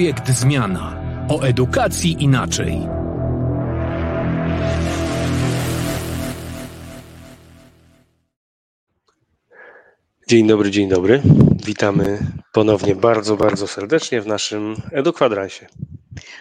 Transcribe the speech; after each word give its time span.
Projekt 0.00 0.28
Zmiana. 0.30 0.96
O 1.28 1.42
edukacji 1.42 2.16
inaczej. 2.24 2.78
Dzień 10.28 10.46
dobry, 10.46 10.70
dzień 10.70 10.88
dobry. 10.88 11.22
Witamy 11.64 12.18
ponownie 12.52 12.94
bardzo, 12.94 13.36
bardzo 13.36 13.66
serdecznie 13.66 14.20
w 14.20 14.26
naszym 14.26 14.76
Edukwadransie. 14.92 15.66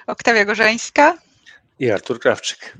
Oktawia 0.07 0.45
Gorzeńska 0.45 1.17
i 1.79 1.91
Artur 1.91 2.20
Krawczyk. 2.20 2.77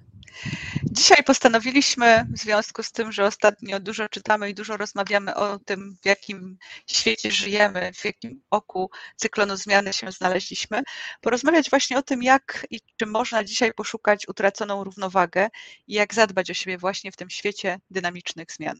Dzisiaj 1.09 1.23
postanowiliśmy, 1.23 2.26
w 2.34 2.38
związku 2.38 2.84
z 2.84 2.91
tym, 2.91 3.12
że 3.12 3.26
ostatnio 3.26 3.80
dużo 3.80 4.09
czytamy 4.09 4.49
i 4.49 4.54
dużo 4.54 4.77
rozmawiamy 4.77 5.35
o 5.35 5.59
tym, 5.59 5.98
w 6.02 6.05
jakim 6.05 6.58
świecie 6.88 7.32
żyjemy, 7.32 7.91
w 7.94 8.05
jakim 8.05 8.41
oku 8.49 8.91
cyklonu 9.16 9.58
zmiany 9.58 9.94
się 9.94 10.12
znaleźliśmy, 10.12 10.84
porozmawiać 11.22 11.70
właśnie 11.70 11.98
o 11.98 12.02
tym, 12.02 12.23
jak 12.23 12.68
i 12.70 12.80
czy 12.98 13.05
można 13.05 13.44
dzisiaj 13.44 13.73
poszukać 13.73 14.27
utraconą 14.27 14.84
równowagę 14.84 15.49
i 15.88 15.94
jak 15.94 16.13
zadbać 16.13 16.52
o 16.52 16.54
siebie 16.54 16.77
właśnie 16.77 17.12
w 17.12 17.16
tym 17.16 17.30
świecie 17.30 17.80
dynamicznych 17.90 18.52
zmian. 18.52 18.80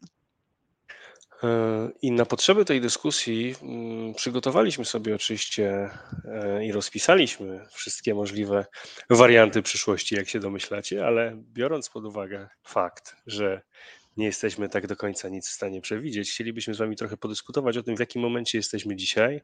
I 2.02 2.12
na 2.12 2.26
potrzeby 2.26 2.64
tej 2.64 2.80
dyskusji 2.80 3.54
mm, 3.62 4.14
przygotowaliśmy 4.14 4.84
sobie 4.84 5.14
oczywiście 5.14 5.90
e, 6.24 6.66
i 6.66 6.72
rozpisaliśmy 6.72 7.66
wszystkie 7.72 8.14
możliwe 8.14 8.66
warianty 9.10 9.62
przyszłości, 9.62 10.14
jak 10.14 10.28
się 10.28 10.40
domyślacie, 10.40 11.06
ale 11.06 11.36
biorąc 11.36 11.90
pod 11.90 12.04
uwagę 12.04 12.48
fakt, 12.64 13.16
że 13.26 13.62
nie 14.16 14.26
jesteśmy 14.26 14.68
tak 14.68 14.86
do 14.86 14.96
końca 14.96 15.28
nic 15.28 15.48
w 15.48 15.52
stanie 15.52 15.80
przewidzieć. 15.80 16.30
Chcielibyśmy 16.30 16.74
z 16.74 16.78
Wami 16.78 16.96
trochę 16.96 17.16
podyskutować 17.16 17.76
o 17.76 17.82
tym, 17.82 17.96
w 17.96 18.00
jakim 18.00 18.22
momencie 18.22 18.58
jesteśmy 18.58 18.96
dzisiaj, 18.96 19.42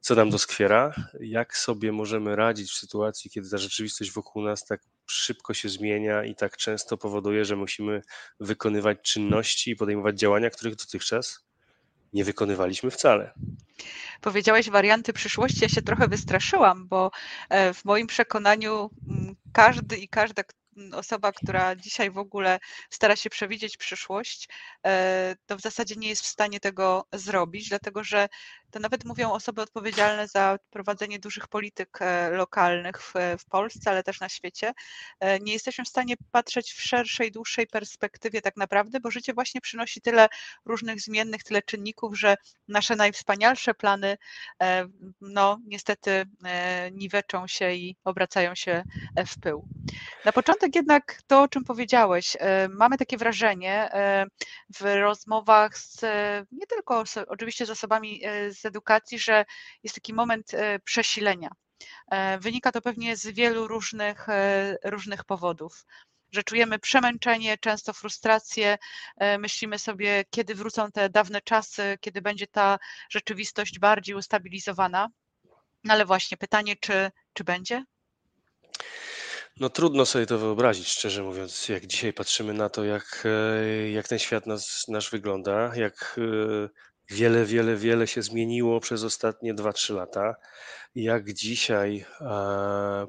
co 0.00 0.14
nam 0.14 0.30
doskwiera, 0.30 0.94
jak 1.20 1.56
sobie 1.56 1.92
możemy 1.92 2.36
radzić 2.36 2.70
w 2.70 2.74
sytuacji, 2.74 3.30
kiedy 3.30 3.50
ta 3.50 3.58
rzeczywistość 3.58 4.12
wokół 4.12 4.42
nas 4.42 4.64
tak 4.64 4.80
szybko 5.06 5.54
się 5.54 5.68
zmienia 5.68 6.24
i 6.24 6.34
tak 6.34 6.56
często 6.56 6.96
powoduje, 6.96 7.44
że 7.44 7.56
musimy 7.56 8.02
wykonywać 8.40 8.98
czynności 9.02 9.70
i 9.70 9.76
podejmować 9.76 10.18
działania, 10.18 10.50
których 10.50 10.76
dotychczas 10.76 11.48
nie 12.12 12.24
wykonywaliśmy 12.24 12.90
wcale. 12.90 13.32
Powiedziałeś 14.20 14.70
warianty 14.70 15.12
przyszłości, 15.12 15.58
ja 15.62 15.68
się 15.68 15.82
trochę 15.82 16.08
wystraszyłam, 16.08 16.88
bo 16.88 17.10
e, 17.48 17.74
w 17.74 17.84
moim 17.84 18.06
przekonaniu 18.06 18.90
mm, 19.08 19.36
każdy 19.52 19.96
i 19.96 20.08
każda, 20.08 20.42
osoba, 20.94 21.32
która 21.32 21.76
dzisiaj 21.76 22.10
w 22.10 22.18
ogóle 22.18 22.58
stara 22.90 23.16
się 23.16 23.30
przewidzieć 23.30 23.76
przyszłość, 23.76 24.48
e, 24.86 25.36
to 25.46 25.56
w 25.56 25.60
zasadzie 25.60 25.94
nie 25.96 26.08
jest 26.08 26.22
w 26.22 26.26
stanie 26.26 26.60
tego 26.60 27.04
zrobić, 27.12 27.68
dlatego 27.68 28.04
że 28.04 28.28
to 28.70 28.78
nawet 28.80 29.04
mówią 29.04 29.32
osoby 29.32 29.62
odpowiedzialne 29.62 30.28
za 30.28 30.58
prowadzenie 30.70 31.18
dużych 31.18 31.48
polityk 31.48 31.98
e, 32.02 32.30
lokalnych 32.30 33.02
w, 33.02 33.14
w, 33.38 33.44
Polsce, 33.44 33.90
ale 33.90 34.02
też 34.02 34.20
na 34.20 34.28
świecie. 34.28 34.72
E, 35.20 35.40
nie 35.40 35.52
jesteśmy 35.52 35.84
w 35.84 35.88
stanie 35.88 36.14
patrzeć 36.32 36.72
w 36.72 36.82
szerszej, 36.82 37.32
dłuższej 37.32 37.66
perspektywie 37.66 38.42
tak 38.42 38.56
naprawdę, 38.56 39.00
bo 39.00 39.10
życie 39.10 39.34
właśnie 39.34 39.60
przynosi 39.60 40.00
tyle 40.00 40.28
różnych 40.64 41.00
zmiennych, 41.00 41.44
tyle 41.44 41.62
czynników, 41.62 42.18
że 42.18 42.36
nasze 42.68 42.96
najwspanialsze 42.96 43.74
plany 43.74 44.16
no 45.20 45.58
niestety 45.66 46.24
niweczą 46.92 47.46
się 47.46 47.72
i 47.72 47.96
obracają 48.04 48.54
się 48.54 48.82
w 49.26 49.40
pył. 49.40 49.68
Na 50.24 50.32
początek 50.32 50.76
jednak 50.76 51.20
to, 51.26 51.42
o 51.42 51.48
czym 51.48 51.64
powiedziałeś. 51.64 52.36
E, 52.40 52.68
mamy 52.68 52.98
takie 52.98 53.16
wrażenie 53.16 53.92
e, 53.92 54.26
w 54.74 54.80
rozmowach 54.82 55.78
z, 55.78 56.00
nie 56.52 56.66
tylko 56.66 57.04
oczywiście 57.28 57.66
z 57.66 57.70
osobami 57.70 58.20
e, 58.24 58.50
z 58.58 58.64
edukacji, 58.64 59.18
że 59.18 59.44
jest 59.82 59.94
taki 59.94 60.14
moment 60.14 60.52
przesilenia. 60.84 61.48
Wynika 62.40 62.72
to 62.72 62.82
pewnie 62.82 63.16
z 63.16 63.26
wielu 63.26 63.68
różnych, 63.68 64.26
różnych 64.84 65.24
powodów 65.24 65.84
że 66.32 66.42
czujemy 66.42 66.78
przemęczenie, 66.78 67.58
często 67.58 67.92
frustrację, 67.92 68.78
myślimy 69.38 69.78
sobie, 69.78 70.24
kiedy 70.30 70.54
wrócą 70.54 70.92
te 70.92 71.08
dawne 71.08 71.40
czasy, 71.40 71.98
kiedy 72.00 72.22
będzie 72.22 72.46
ta 72.46 72.78
rzeczywistość 73.10 73.78
bardziej 73.78 74.14
ustabilizowana. 74.14 75.08
No 75.84 75.94
ale 75.94 76.04
właśnie 76.04 76.36
pytanie, 76.36 76.76
czy, 76.80 77.10
czy 77.32 77.44
będzie? 77.44 77.84
No 79.60 79.70
trudno 79.70 80.06
sobie 80.06 80.26
to 80.26 80.38
wyobrazić, 80.38 80.88
szczerze 80.88 81.22
mówiąc, 81.22 81.68
jak 81.68 81.86
dzisiaj 81.86 82.12
patrzymy 82.12 82.54
na 82.54 82.68
to, 82.68 82.84
jak, 82.84 83.24
e, 83.24 83.90
jak 83.90 84.08
ten 84.08 84.18
świat 84.18 84.46
nas, 84.46 84.88
nasz 84.88 85.10
wygląda, 85.10 85.76
jak 85.76 86.18
e, 86.18 86.68
wiele, 87.10 87.44
wiele, 87.44 87.76
wiele 87.76 88.06
się 88.06 88.22
zmieniło 88.22 88.80
przez 88.80 89.04
ostatnie 89.04 89.54
2-3 89.54 89.94
lata. 89.94 90.34
Jak 90.94 91.32
dzisiaj 91.32 92.04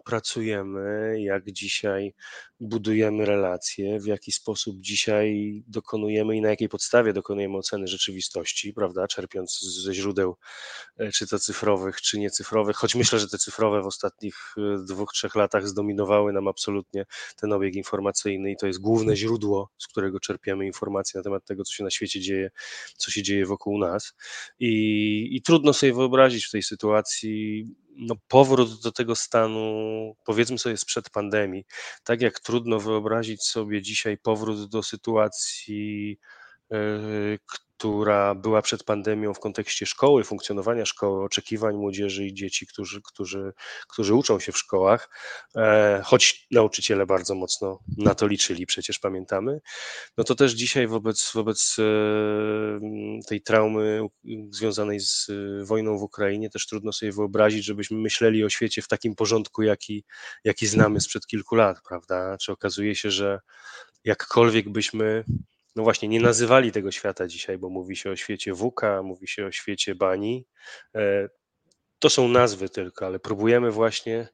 pracujemy, 0.06 1.16
jak 1.22 1.52
dzisiaj 1.52 2.14
budujemy 2.60 3.26
relacje, 3.26 4.00
w 4.00 4.06
jaki 4.06 4.32
sposób 4.32 4.76
dzisiaj 4.80 5.64
dokonujemy 5.68 6.38
i 6.38 6.42
na 6.42 6.50
jakiej 6.50 6.70
podstawie 6.70 7.14
dokonujemy 7.14 7.58
oceny 7.58 7.88
rzeczywistości, 7.88 8.74
prawda, 8.74 9.08
czerpiąc 9.08 9.60
ze 9.62 9.94
źródeł 9.94 10.36
e, 10.98 11.12
czy 11.12 11.28
to 11.28 11.40
cyfrowych, 11.40 12.02
czy 12.02 12.20
niecyfrowych, 12.20 12.76
choć 12.76 12.96
myślę, 12.96 13.20
że 13.20 13.28
te 13.28 13.38
cyfrowe 13.38 13.82
w 13.82 13.86
ostatnich 13.86 14.36
e, 14.58 14.86
dwóch, 14.86 15.14
trzech 15.14 15.36
latach 15.36 15.68
zdominowały 15.68 16.34
nam 16.34 16.48
absolutnie 16.48 17.06
ten 17.36 17.54
obieg 17.54 17.76
informacyjny 17.76 18.52
i 18.52 18.58
to 18.58 18.68
jest 18.68 18.80
główne 18.80 19.16
źródło, 19.16 19.70
z 19.78 19.88
którego 19.88 20.20
czerpiemy 20.20 20.66
informacje 20.66 21.20
na 21.20 21.24
temat 21.24 21.46
tego, 21.46 21.64
co 21.64 21.74
się 21.74 21.84
na 21.84 21.90
świecie 21.90 22.20
dzieje, 22.20 22.52
co 22.98 23.12
się 23.12 23.24
dzieje 23.24 23.46
wokół 23.46 23.78
nas. 23.78 24.14
I, 24.60 25.36
i 25.36 25.42
trudno 25.42 25.74
sobie 25.74 25.94
wyobrazić 25.94 26.46
w 26.46 26.52
tej 26.52 26.64
sytuacji 26.64 27.68
no, 27.96 28.16
powrót 28.28 28.82
do 28.82 28.92
tego 28.92 29.16
stanu, 29.16 30.16
powiedzmy 30.26 30.58
sobie, 30.60 30.78
sprzed 30.78 31.10
pandemii. 31.10 31.66
Tak 32.04 32.22
jak 32.22 32.40
trudno 32.40 32.80
wyobrazić 32.80 33.44
sobie 33.44 33.82
dzisiaj 33.82 34.18
powrót 34.18 34.70
do 34.70 34.84
sytuacji, 34.84 36.20
e, 36.72 36.78
która 37.80 38.36
była 38.36 38.62
przed 38.62 38.84
pandemią 38.84 39.34
w 39.34 39.40
kontekście 39.40 39.86
szkoły, 39.86 40.24
funkcjonowania 40.24 40.86
szkoły, 40.86 41.24
oczekiwań 41.24 41.76
młodzieży 41.76 42.26
i 42.26 42.34
dzieci, 42.34 42.68
którzy, 42.68 43.02
którzy, 43.02 43.54
którzy 43.88 44.14
uczą 44.14 44.40
się 44.40 44.52
w 44.52 44.58
szkołach, 44.58 45.10
e, 45.56 46.02
choć 46.06 46.48
nauczyciele 46.52 47.06
bardzo 47.06 47.36
mocno 47.36 47.80
na 47.98 48.16
to 48.16 48.28
liczyli, 48.28 48.66
przecież 48.66 49.00
pamiętamy, 49.00 49.60
no 50.18 50.24
to 50.24 50.36
też 50.36 50.52
dzisiaj 50.52 50.88
wobec, 50.88 51.32
wobec 51.34 51.76
e, 51.80 51.84
tej 53.28 53.42
traumy 53.42 54.02
związanej 54.52 55.00
z 55.00 55.28
wojną 55.64 55.98
w 55.98 56.04
Ukrainie 56.04 56.50
też 56.50 56.68
trudno 56.68 56.94
sobie 56.94 57.12
wyobrazić, 57.12 57.66
żebyśmy 57.66 57.98
myśleli 57.98 58.44
o 58.44 58.50
świecie 58.50 58.82
w 58.82 58.88
takim 58.88 59.16
porządku, 59.16 59.62
jaki, 59.62 60.04
jaki 60.44 60.68
znamy 60.68 61.02
sprzed 61.02 61.28
kilku 61.28 61.56
lat, 61.56 61.78
prawda? 61.88 62.38
Czy 62.38 62.52
okazuje 62.52 62.96
się, 62.96 63.12
że 63.12 63.40
jakkolwiek 64.04 64.70
byśmy 64.70 65.24
no 65.76 65.84
właśnie, 65.84 66.08
nie 66.08 66.20
nazywali 66.20 66.72
tego 66.72 66.92
świata 66.92 67.28
dzisiaj, 67.28 67.58
bo 67.58 67.70
mówi 67.70 67.96
się 67.96 68.12
o 68.12 68.16
świecie 68.16 68.54
WUKA, 68.54 69.04
mówi 69.04 69.28
się 69.28 69.46
o 69.46 69.52
świecie 69.52 69.96
bani. 69.96 70.46
E, 70.96 71.30
to 72.00 72.10
są 72.10 72.28
nazwy 72.28 72.70
tylko, 72.70 73.06
ale 73.06 73.20
próbujemy 73.20 73.72
właśnie 73.72 74.30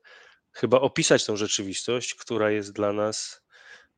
chyba 0.51 0.81
opisać 0.81 1.25
tą 1.25 1.35
rzeczywistość, 1.35 2.15
która 2.15 2.51
jest 2.51 2.71
dla 2.71 2.93
nas 2.93 3.45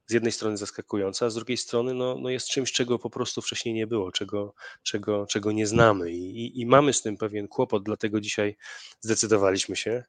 z 0.06 0.14
jednej 0.14 0.32
strony 0.32 0.58
zaskakująca, 0.58 1.26
a 1.26 1.30
z 1.30 1.36
drugiej 1.36 1.58
strony 1.58 1.94
no, 1.94 2.18
no 2.20 2.30
jest 2.30 2.50
czymś, 2.50 2.72
czego 2.72 3.00
po 3.00 3.10
prostu 3.10 3.42
wcześniej 3.42 3.76
nie 3.76 3.88
było, 3.88 4.12
czego, 4.12 4.54
czego, 4.84 5.26
czego 5.26 5.52
nie 5.52 5.68
znamy 5.68 6.12
I, 6.12 6.46
i, 6.46 6.62
i 6.62 6.66
mamy 6.66 6.94
z 6.94 7.02
tym 7.02 7.18
pewien 7.18 7.48
kłopot, 7.48 7.84
dlatego 7.84 8.22
dzisiaj 8.22 8.58
zdecydowaliśmy 9.02 9.76
się 9.76 10.04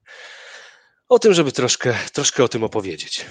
o 1.08 1.18
tym, 1.18 1.34
żeby 1.34 1.52
troszkę, 1.52 1.98
troszkę 2.12 2.44
o 2.44 2.48
tym 2.48 2.64
opowiedzieć. 2.64 3.26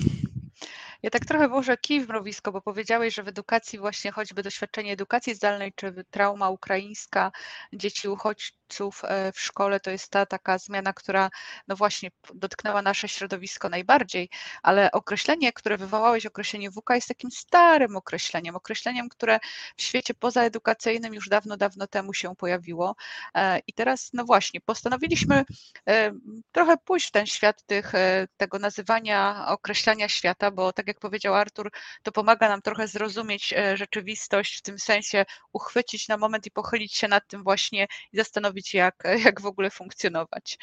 Ja 1.04 1.10
tak 1.10 1.26
trochę 1.26 1.48
włożę 1.48 1.78
kij 1.78 2.02
w 2.02 2.08
mrowisko, 2.08 2.52
bo 2.52 2.62
powiedziałeś, 2.62 3.14
że 3.14 3.24
w 3.24 3.28
edukacji 3.28 3.80
właśnie 3.80 4.12
choćby 4.12 4.44
doświadczenie 4.44 4.94
edukacji 4.94 5.36
zdalnej, 5.36 5.74
czy 5.76 6.06
trauma 6.12 6.50
ukraińska, 6.50 7.32
dzieci 7.74 8.08
uchodźców 8.08 9.02
e, 9.04 9.32
w 9.32 9.40
szkole, 9.40 9.80
to 9.80 9.92
jest 9.92 10.12
ta 10.12 10.26
taka 10.26 10.58
zmiana, 10.58 10.94
która 10.94 11.30
no 11.68 11.76
właśnie 11.76 12.10
dotknęła 12.34 12.82
nasze 12.82 13.08
środowisko 13.08 13.70
najbardziej, 13.70 14.30
ale 14.64 14.92
określenie, 14.92 15.54
które 15.54 15.78
wywołałeś, 15.78 16.26
określenie 16.26 16.72
WK 16.72 16.90
jest 16.96 17.08
takim 17.08 17.32
starym 17.32 17.96
określeniem, 17.96 18.56
określeniem, 18.56 19.10
które 19.10 19.40
w 19.78 19.82
świecie 19.82 20.14
pozaedukacyjnym 20.14 21.14
już 21.14 21.30
dawno, 21.30 21.58
dawno 21.58 21.88
temu 21.88 22.14
się 22.14 22.36
pojawiło. 22.36 22.96
E, 23.36 23.60
i 23.68 23.74
teraz 23.74 24.10
no 24.14 24.26
właśnie 24.26 24.62
postanowiliśmy 24.62 25.46
e, 25.90 26.12
trochę 26.52 26.78
pójść 26.78 27.08
w 27.08 27.12
ten 27.12 27.26
świat 27.26 27.64
tych, 27.66 27.94
tego 28.38 28.60
nazywania, 28.60 29.46
określania 29.48 30.10
świata, 30.10 30.52
bo 30.52 30.74
tak 30.74 30.88
tak 30.88 30.97
jak 30.98 31.02
powiedział 31.02 31.36
Artur, 31.36 31.72
to 32.04 32.12
pomaga 32.12 32.50
nam 32.50 32.62
trochę 32.62 32.88
zrozumieć 32.88 33.54
e, 33.54 33.78
rzeczywistość, 33.78 34.58
w 34.58 34.62
tym 34.62 34.80
sensie 34.80 35.26
uchwycić 35.54 36.08
na 36.08 36.18
moment 36.18 36.46
i 36.46 36.52
pochylić 36.52 36.96
się 36.96 37.08
nad 37.08 37.28
tym 37.28 37.44
właśnie 37.44 37.88
i 38.14 38.18
zastanowić, 38.18 38.74
jak, 38.74 39.04
jak 39.26 39.42
w 39.42 39.46
ogóle 39.46 39.70
funkcjonować. 39.70 40.58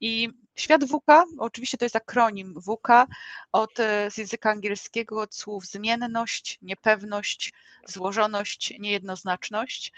I 0.00 0.28
Świat 0.58 0.84
WUKA, 0.84 1.24
oczywiście 1.38 1.78
to 1.78 1.84
jest 1.84 1.96
akronim 1.96 2.54
WUKA, 2.56 3.06
od, 3.52 3.76
z 4.10 4.18
języka 4.18 4.50
angielskiego 4.50 5.20
od 5.20 5.34
słów 5.34 5.66
zmienność, 5.66 6.58
niepewność, 6.62 7.52
złożoność, 7.86 8.74
niejednoznaczność. 8.78 9.92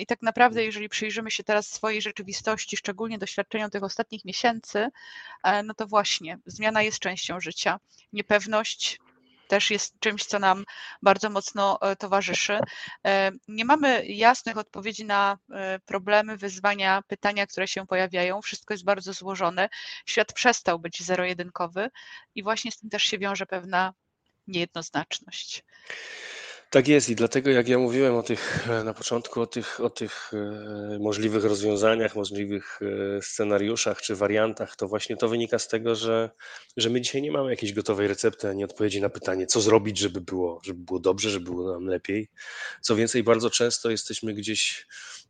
I 0.00 0.06
tak 0.06 0.22
naprawdę, 0.22 0.64
jeżeli 0.64 0.88
przyjrzymy 0.88 1.30
się 1.30 1.44
teraz 1.44 1.66
swojej 1.66 2.02
rzeczywistości, 2.02 2.76
szczególnie 2.76 3.18
doświadczeniom 3.18 3.70
tych 3.70 3.82
ostatnich 3.82 4.24
miesięcy, 4.24 4.88
no 5.64 5.74
to 5.74 5.86
właśnie 5.86 6.38
zmiana 6.46 6.82
jest 6.82 6.98
częścią 6.98 7.40
życia. 7.40 7.80
Niepewność 8.12 8.98
też 9.50 9.70
jest 9.70 10.00
czymś, 10.00 10.24
co 10.24 10.38
nam 10.38 10.64
bardzo 11.02 11.30
mocno 11.30 11.80
e, 11.80 11.96
towarzyszy. 11.96 12.58
E, 13.06 13.30
nie 13.48 13.64
mamy 13.64 14.06
jasnych 14.06 14.56
odpowiedzi 14.56 15.04
na 15.04 15.38
e, 15.52 15.78
problemy, 15.78 16.36
wyzwania, 16.36 17.02
pytania, 17.06 17.46
które 17.46 17.68
się 17.68 17.86
pojawiają. 17.86 18.42
Wszystko 18.42 18.74
jest 18.74 18.84
bardzo 18.84 19.12
złożone. 19.12 19.68
Świat 20.06 20.32
przestał 20.32 20.78
być 20.78 21.02
zero-jedynkowy 21.02 21.90
i 22.34 22.42
właśnie 22.42 22.72
z 22.72 22.78
tym 22.78 22.90
też 22.90 23.02
się 23.02 23.18
wiąże 23.18 23.46
pewna 23.46 23.92
niejednoznaczność. 24.46 25.64
Tak 26.70 26.88
jest 26.88 27.08
i 27.08 27.14
dlatego 27.14 27.50
jak 27.50 27.68
ja 27.68 27.78
mówiłem 27.78 28.14
o 28.14 28.22
tych 28.22 28.68
na 28.84 28.94
początku 28.94 29.40
o 29.40 29.46
tych, 29.46 29.80
o 29.80 29.90
tych 29.90 30.32
możliwych 31.00 31.44
rozwiązaniach, 31.44 32.16
możliwych 32.16 32.80
scenariuszach 33.20 34.02
czy 34.02 34.16
wariantach, 34.16 34.76
to 34.76 34.88
właśnie 34.88 35.16
to 35.16 35.28
wynika 35.28 35.58
z 35.58 35.68
tego, 35.68 35.94
że, 35.94 36.30
że 36.76 36.90
my 36.90 37.00
dzisiaj 37.00 37.22
nie 37.22 37.32
mamy 37.32 37.50
jakiejś 37.50 37.72
gotowej 37.72 38.08
recepty 38.08 38.48
ani 38.48 38.64
odpowiedzi 38.64 39.00
na 39.00 39.08
pytanie, 39.08 39.46
co 39.46 39.60
zrobić, 39.60 39.98
żeby 39.98 40.20
było, 40.20 40.60
żeby 40.64 40.80
było 40.80 41.00
dobrze, 41.00 41.30
żeby 41.30 41.44
było 41.44 41.72
nam 41.72 41.86
lepiej. 41.86 42.28
Co 42.80 42.96
więcej, 42.96 43.22
bardzo 43.22 43.50
często 43.50 43.90
jesteśmy 43.90 44.34
gdzieś 44.34 44.86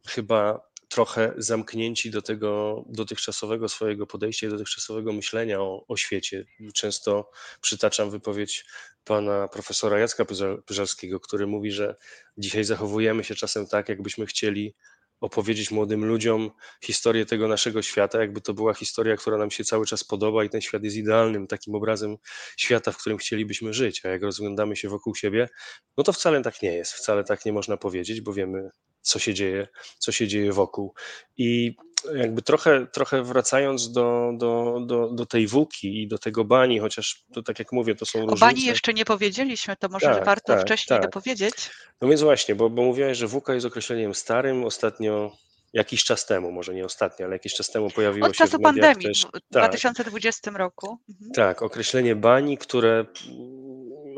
chyba 0.09 0.71
trochę 0.91 1.33
zamknięci 1.37 2.11
do 2.11 2.23
tego 2.23 2.83
dotychczasowego 2.89 3.69
swojego 3.69 4.07
podejścia 4.07 4.47
i 4.47 4.51
dotychczasowego 4.51 5.13
myślenia 5.13 5.61
o, 5.61 5.85
o 5.89 5.97
świecie. 5.97 6.47
Często 6.75 7.31
przytaczam 7.61 8.11
wypowiedź 8.11 8.65
pana 9.05 9.49
profesora 9.49 9.99
Jacka 9.99 10.25
Pyżalskiego, 10.67 11.21
który 11.21 11.47
mówi, 11.47 11.73
że 11.73 11.97
dzisiaj 12.39 12.65
zachowujemy 12.65 13.25
się 13.25 13.35
czasem 13.35 13.67
tak, 13.67 13.89
jakbyśmy 13.89 14.27
chcieli 14.27 14.75
opowiedzieć 15.21 15.71
młodym 15.71 16.05
ludziom 16.05 16.51
historię 16.85 17.27
tego 17.27 17.49
naszego 17.49 17.83
świata, 17.83 18.21
jakby 18.21 18.41
to 18.41 18.55
była 18.55 18.75
historia, 18.75 19.17
która 19.17 19.39
nam 19.39 19.51
się 19.51 19.65
cały 19.65 19.87
czas 19.87 20.05
podoba 20.05 20.45
i 20.45 20.51
ten 20.51 20.61
świat 20.61 20.85
jest 20.85 20.97
idealnym 20.97 21.47
takim 21.47 21.75
obrazem 21.75 22.17
świata, 22.57 22.93
w 22.93 22.97
którym 22.97 23.19
chcielibyśmy 23.19 23.73
żyć. 23.73 24.05
A 24.05 24.09
jak 24.09 24.23
rozglądamy 24.23 24.77
się 24.77 24.89
wokół 24.89 25.15
siebie, 25.15 25.49
no 25.97 26.05
to 26.05 26.13
wcale 26.13 26.43
tak 26.43 26.63
nie 26.63 26.73
jest, 26.73 26.93
wcale 26.93 27.25
tak 27.25 27.45
nie 27.45 27.53
można 27.53 27.77
powiedzieć, 27.77 28.21
bo 28.21 28.33
wiemy 28.33 28.71
co 29.03 29.19
się 29.19 29.35
dzieje, 29.35 29.69
co 29.99 30.13
się 30.13 30.29
dzieje 30.29 30.53
wokół. 30.53 30.95
I 31.37 31.77
jakby 32.15 32.43
trochę, 32.43 32.87
trochę 32.87 33.23
wracając 33.23 33.93
do, 33.93 34.33
do, 34.37 34.81
do, 34.87 35.09
do 35.09 35.27
tej 35.27 35.47
wuki 35.47 36.03
i 36.03 36.09
do 36.09 36.19
tego 36.19 36.45
bani, 36.45 36.79
chociaż 36.79 37.25
to 37.35 37.43
tak 37.43 37.59
jak 37.59 37.73
mówię, 37.73 37.95
to 37.95 38.07
są 38.07 38.21
różnice. 38.21 38.45
O 38.45 38.49
bani 38.49 38.65
jeszcze 38.65 38.95
nie 38.95 39.05
powiedzieliśmy, 39.05 39.77
to 39.77 39.89
może 39.89 40.07
tak, 40.07 40.25
warto 40.25 40.53
tak, 40.53 40.63
wcześniej 40.63 41.01
tak. 41.01 41.11
dopowiedzieć. 41.11 41.55
No 42.01 42.09
więc 42.09 42.21
właśnie, 42.23 42.55
bo, 42.55 42.71
bo 42.71 42.83
mówiłaś, 42.83 43.19
że 43.19 43.27
wuka 43.27 43.55
jest 43.55 43.67
określeniem 43.67 44.15
starym, 44.15 44.65
ostatnio 44.65 45.33
jakiś 45.73 46.05
czas 46.05 46.27
temu, 46.27 46.53
może 46.53 46.75
nie 46.75 46.85
ostatnio, 46.85 47.27
ale 47.27 47.35
jakiś 47.35 47.55
czas 47.55 47.71
temu 47.71 47.91
pojawiło 47.91 48.27
Od 48.27 48.33
się 48.33 48.39
czasu 48.39 48.59
w 48.59 48.63
pandemii 48.63 49.07
też, 49.07 49.27
w 49.27 49.51
2020 49.51 50.51
roku. 50.51 50.99
Mhm. 51.09 51.31
Tak, 51.33 51.63
określenie 51.63 52.17
bani, 52.17 52.59
które 52.59 53.05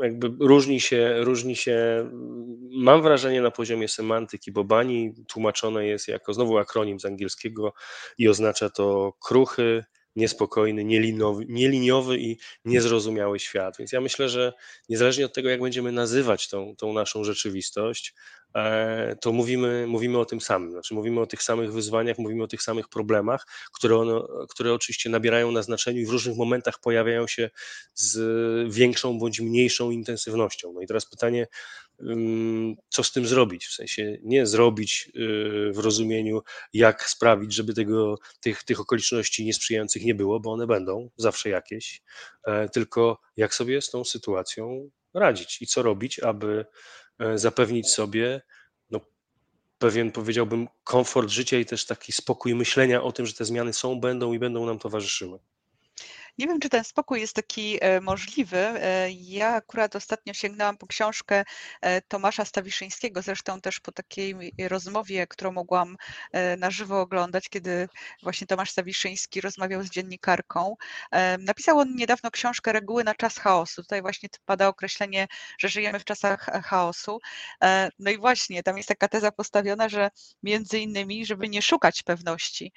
jakby 0.03 0.45
różni 0.47 0.81
się, 0.81 1.15
różni 1.23 1.55
się, 1.55 2.09
mam 2.71 3.01
wrażenie 3.01 3.41
na 3.41 3.51
poziomie 3.51 3.87
semantyki, 3.87 4.51
bo 4.51 4.63
bani 4.63 5.13
tłumaczone 5.27 5.85
jest 5.85 6.07
jako 6.07 6.33
znowu 6.33 6.57
akronim 6.57 6.99
z 6.99 7.05
angielskiego 7.05 7.73
i 8.17 8.27
oznacza 8.29 8.69
to 8.69 9.13
kruchy, 9.19 9.83
niespokojny, 10.15 10.83
nieliniowy, 10.83 11.45
nieliniowy 11.49 12.17
i 12.19 12.37
niezrozumiały 12.65 13.39
świat. 13.39 13.77
Więc 13.79 13.91
ja 13.91 14.01
myślę, 14.01 14.29
że 14.29 14.53
niezależnie 14.89 15.25
od 15.25 15.33
tego, 15.33 15.49
jak 15.49 15.61
będziemy 15.61 15.91
nazywać 15.91 16.49
tą, 16.49 16.75
tą 16.75 16.93
naszą 16.93 17.23
rzeczywistość, 17.23 18.13
to 19.21 19.31
mówimy, 19.31 19.87
mówimy 19.87 20.19
o 20.19 20.25
tym 20.25 20.41
samym. 20.41 20.71
Znaczy 20.71 20.93
mówimy 20.93 21.21
o 21.21 21.25
tych 21.25 21.43
samych 21.43 21.73
wyzwaniach, 21.73 22.17
mówimy 22.17 22.43
o 22.43 22.47
tych 22.47 22.61
samych 22.61 22.89
problemach, 22.89 23.47
które, 23.73 23.97
one, 23.97 24.21
które 24.49 24.73
oczywiście 24.73 25.09
nabierają 25.09 25.51
na 25.51 25.61
znaczeniu 25.61 25.99
i 25.99 26.05
w 26.05 26.09
różnych 26.09 26.37
momentach 26.37 26.79
pojawiają 26.79 27.27
się 27.27 27.49
z 27.93 28.73
większą 28.73 29.19
bądź 29.19 29.41
mniejszą 29.41 29.91
intensywnością. 29.91 30.73
No 30.73 30.81
i 30.81 30.87
teraz 30.87 31.05
pytanie, 31.05 31.47
co 32.89 33.03
z 33.03 33.11
tym 33.11 33.25
zrobić. 33.25 33.65
W 33.65 33.73
sensie 33.73 34.17
nie 34.23 34.45
zrobić 34.45 35.11
y, 35.15 35.71
w 35.73 35.77
rozumieniu, 35.77 36.41
jak 36.73 37.09
sprawić, 37.09 37.53
żeby 37.53 37.73
tego, 37.73 38.15
tych, 38.41 38.63
tych 38.63 38.79
okoliczności 38.79 39.45
niesprzyjających 39.45 40.03
nie 40.03 40.15
było, 40.15 40.39
bo 40.39 40.51
one 40.51 40.67
będą 40.67 41.09
zawsze 41.17 41.49
jakieś, 41.49 42.01
e, 42.47 42.69
tylko 42.69 43.19
jak 43.37 43.55
sobie 43.55 43.81
z 43.81 43.89
tą 43.89 44.03
sytuacją 44.03 44.89
radzić 45.13 45.61
i 45.61 45.67
co 45.67 45.81
robić, 45.81 46.19
aby 46.19 46.59
e, 46.59 46.65
zapewnić 47.35 47.89
sobie 47.89 48.41
no, 48.91 48.99
pewien, 49.77 50.11
powiedziałbym, 50.11 50.67
komfort 50.83 51.29
życia 51.29 51.59
i 51.59 51.65
też 51.65 51.85
taki 51.85 52.11
spokój 52.11 52.55
myślenia 52.55 53.03
o 53.03 53.11
tym, 53.11 53.25
że 53.25 53.33
te 53.33 53.45
zmiany 53.45 53.73
są, 53.73 53.99
będą 53.99 54.33
i 54.33 54.39
będą 54.39 54.65
nam 54.65 54.79
towarzyszyły. 54.79 55.39
Nie 56.37 56.47
wiem, 56.47 56.59
czy 56.59 56.69
ten 56.69 56.83
spokój 56.83 57.21
jest 57.21 57.33
taki 57.33 57.77
e, 57.81 58.01
możliwy. 58.01 58.57
E, 58.57 59.11
ja 59.11 59.49
akurat 59.49 59.95
ostatnio 59.95 60.33
sięgnęłam 60.33 60.77
po 60.77 60.87
książkę 60.87 61.43
e, 61.81 62.01
Tomasza 62.01 62.45
Stawiszyńskiego, 62.45 63.21
zresztą 63.21 63.61
też 63.61 63.79
po 63.79 63.91
takiej 63.91 64.35
rozmowie, 64.69 65.27
którą 65.27 65.51
mogłam 65.51 65.95
na 66.57 66.71
żywo 66.71 67.01
oglądać, 67.01 67.49
kiedy 67.49 67.89
właśnie 68.23 68.47
Tomasz 68.47 68.71
Stawiszyński 68.71 69.41
rozmawiał 69.41 69.83
z 69.83 69.89
dziennikarką. 69.89 70.75
Napisał 71.39 71.79
on 71.79 71.95
niedawno 71.95 72.31
książkę 72.31 72.73
Reguły 72.73 73.03
na 73.03 73.15
czas 73.15 73.37
chaosu. 73.37 73.81
Tutaj 73.81 74.01
właśnie 74.01 74.29
pada 74.45 74.67
określenie, 74.67 75.27
że 75.59 75.69
żyjemy 75.69 75.99
w 75.99 76.05
czasach 76.05 76.45
chaosu. 76.65 77.19
No 77.99 78.11
i 78.11 78.17
właśnie, 78.17 78.63
tam 78.63 78.77
jest 78.77 78.89
taka 78.89 79.07
teza 79.07 79.31
postawiona, 79.31 79.89
że 79.89 80.09
między 80.43 80.79
innymi, 80.79 81.25
żeby 81.25 81.49
nie 81.49 81.61
szukać 81.61 82.03
pewności, 82.03 82.71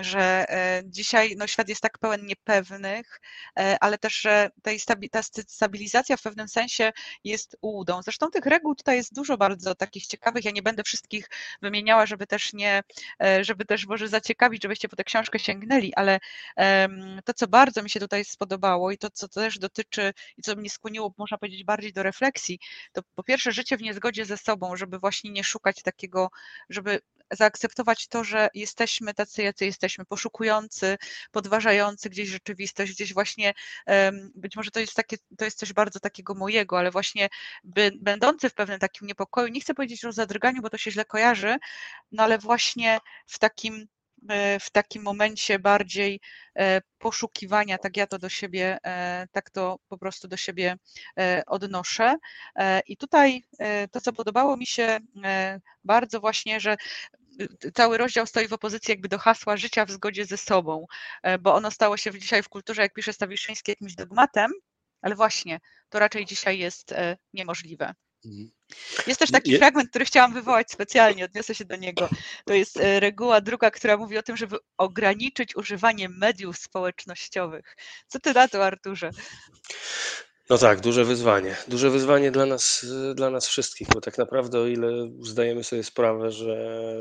że 0.00 0.46
dzisiaj 0.84 1.34
no, 1.36 1.46
świat 1.46 1.68
jest 1.68 1.80
tak 1.80 1.98
pełen 1.98 2.26
nie 2.26 2.34
pewnych, 2.44 3.20
e, 3.58 3.76
ale 3.80 3.98
też, 3.98 4.20
że 4.20 4.50
ta 4.62 5.22
stabilizacja 5.48 6.16
w 6.16 6.22
pewnym 6.22 6.48
sensie 6.48 6.92
jest 7.24 7.56
ułudą. 7.60 8.02
Zresztą 8.02 8.30
tych 8.30 8.46
reguł 8.46 8.74
tutaj 8.74 8.96
jest 8.96 9.14
dużo 9.14 9.36
bardzo 9.36 9.74
takich 9.74 10.06
ciekawych. 10.06 10.44
Ja 10.44 10.50
nie 10.50 10.62
będę 10.62 10.82
wszystkich 10.82 11.28
wymieniała, 11.62 12.06
żeby 12.06 12.26
też 12.26 12.52
nie, 12.52 12.82
e, 13.22 13.44
żeby 13.44 13.64
też 13.64 13.86
może 13.86 14.08
zaciekawić, 14.08 14.62
żebyście 14.62 14.88
po 14.88 14.96
tę 14.96 15.04
książkę 15.04 15.38
sięgnęli, 15.38 15.92
ale 15.94 16.20
to, 17.24 17.34
co 17.34 17.48
bardzo 17.48 17.82
mi 17.82 17.90
się 17.90 18.00
tutaj 18.00 18.24
spodobało 18.24 18.90
i 18.90 18.98
to, 18.98 19.10
co 19.10 19.28
też 19.28 19.58
dotyczy 19.58 20.12
i 20.36 20.42
co 20.42 20.56
mnie 20.56 20.70
skłoniło, 20.70 21.14
można 21.18 21.38
powiedzieć, 21.38 21.64
bardziej 21.64 21.92
do 21.92 22.02
refleksji, 22.02 22.58
to 22.92 23.02
po 23.14 23.22
pierwsze 23.22 23.52
życie 23.52 23.76
w 23.76 23.82
niezgodzie 23.82 24.24
ze 24.24 24.36
sobą, 24.36 24.76
żeby 24.76 24.98
właśnie 24.98 25.30
nie 25.30 25.44
szukać 25.44 25.82
takiego, 25.82 26.30
żeby 26.68 27.00
zaakceptować 27.32 28.08
to, 28.08 28.24
że 28.24 28.48
jesteśmy 28.54 29.14
tacy, 29.14 29.42
jacy 29.42 29.64
jesteśmy, 29.64 30.04
poszukujący, 30.04 30.96
podważający 31.30 32.10
gdzieś 32.10 32.28
rzeczywistość, 32.28 32.92
gdzieś 32.92 33.14
właśnie, 33.14 33.54
być 34.34 34.56
może 34.56 34.70
to 34.70 34.80
jest 34.80 34.94
takie, 34.94 35.16
to 35.38 35.44
jest 35.44 35.58
coś 35.58 35.72
bardzo 35.72 36.00
takiego 36.00 36.34
mojego, 36.34 36.78
ale 36.78 36.90
właśnie 36.90 37.28
by, 37.64 37.90
będący 38.00 38.48
w 38.50 38.54
pewnym 38.54 38.78
takim 38.78 39.08
niepokoju, 39.08 39.48
nie 39.48 39.60
chcę 39.60 39.74
powiedzieć 39.74 40.04
o 40.04 40.12
zadrganiu, 40.12 40.62
bo 40.62 40.70
to 40.70 40.78
się 40.78 40.90
źle 40.90 41.04
kojarzy, 41.04 41.56
no 42.12 42.22
ale 42.22 42.38
właśnie 42.38 42.98
w 43.26 43.38
takim 43.38 43.86
e, 44.28 44.60
w 44.60 44.70
takim 44.70 45.02
momencie 45.02 45.58
bardziej 45.58 46.20
e, 46.58 46.80
poszukiwania, 46.98 47.78
tak 47.78 47.96
ja 47.96 48.06
to 48.06 48.18
do 48.18 48.28
siebie, 48.28 48.78
e, 48.84 49.26
tak 49.32 49.50
to 49.50 49.78
po 49.88 49.98
prostu 49.98 50.28
do 50.28 50.36
siebie 50.36 50.76
odnoszę. 51.46 52.16
I 52.86 52.96
tutaj 52.96 53.42
to, 53.90 54.00
co 54.00 54.12
podobało 54.12 54.56
mi 54.56 54.66
się 54.66 54.98
bardzo 55.84 56.20
właśnie, 56.20 56.60
że 56.60 56.76
cały 57.74 57.98
rozdział 57.98 58.26
stoi 58.26 58.48
w 58.48 58.52
opozycji 58.52 58.92
jakby 58.92 59.08
do 59.08 59.18
hasła 59.18 59.56
życia 59.56 59.84
w 59.84 59.90
zgodzie 59.90 60.24
ze 60.24 60.36
sobą, 60.36 60.86
e, 61.22 61.38
bo 61.38 61.54
ono 61.54 61.70
stało 61.70 61.96
się 61.96 62.18
dzisiaj 62.18 62.42
w 62.42 62.48
kulturze, 62.48 62.82
jak 62.82 62.92
pisze 62.92 63.12
Stawiszyński, 63.12 63.70
jakimś 63.70 63.94
dogmatem, 63.94 64.52
ale 65.02 65.14
właśnie 65.14 65.60
to 65.88 65.98
raczej 65.98 66.24
dzisiaj 66.24 66.58
jest 66.58 66.92
e, 66.92 67.16
niemożliwe. 67.32 67.94
Mhm. 68.24 68.50
Jest 69.06 69.20
też 69.20 69.30
taki 69.30 69.58
fragment, 69.58 69.90
który 69.90 70.04
chciałam 70.04 70.34
wywołać 70.34 70.70
specjalnie, 70.70 71.24
odniosę 71.24 71.54
się 71.54 71.64
do 71.64 71.76
niego. 71.76 72.08
To 72.44 72.54
jest 72.54 72.76
e, 72.76 73.00
reguła 73.00 73.40
druga, 73.40 73.70
która 73.70 73.96
mówi 73.96 74.18
o 74.18 74.22
tym, 74.22 74.36
żeby 74.36 74.56
ograniczyć 74.78 75.56
używanie 75.56 76.08
mediów 76.08 76.58
społecznościowych. 76.58 77.76
Co 78.06 78.20
ty 78.20 78.34
na 78.34 78.48
to, 78.48 78.66
Arturze? 78.66 79.10
No 80.50 80.58
tak, 80.58 80.80
duże 80.80 81.04
wyzwanie. 81.04 81.56
Duże 81.68 81.90
wyzwanie 81.90 82.30
dla 82.30 82.46
nas, 82.46 82.86
dla 83.14 83.30
nas 83.30 83.46
wszystkich, 83.46 83.88
bo 83.90 84.00
tak 84.00 84.18
naprawdę 84.18 84.58
o 84.60 84.66
ile 84.66 85.10
zdajemy 85.20 85.64
sobie 85.64 85.84
sprawę, 85.84 86.30
że 86.30 86.56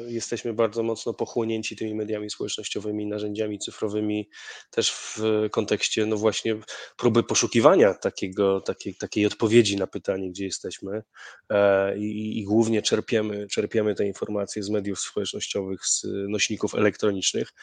jesteśmy 0.07 0.53
bardzo 0.53 0.83
mocno 0.83 1.13
pochłonięci 1.13 1.75
tymi 1.75 1.95
mediami 1.95 2.29
społecznościowymi, 2.29 3.07
narzędziami 3.07 3.60
cyfrowymi, 3.60 4.29
też 4.71 4.91
w 4.91 5.19
kontekście 5.51 6.05
no 6.05 6.17
właśnie 6.17 6.55
próby 6.98 7.24
poszukiwania 7.24 7.93
takiego, 7.93 8.62
takiej, 8.62 8.95
takiej 8.95 9.25
odpowiedzi 9.25 9.77
na 9.77 9.88
pytanie, 9.88 10.29
gdzie 10.29 10.45
jesteśmy 10.45 11.03
e, 11.50 11.98
i, 11.98 12.39
i 12.39 12.43
głównie 12.43 12.81
czerpiemy, 12.81 13.48
czerpiemy 13.48 13.95
te 13.95 14.05
informacje 14.07 14.63
z 14.63 14.69
mediów 14.69 15.00
społecznościowych, 15.00 15.86
z 15.86 16.05
nośników 16.29 16.75
elektronicznych, 16.75 17.53